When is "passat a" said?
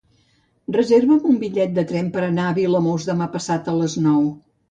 3.37-3.77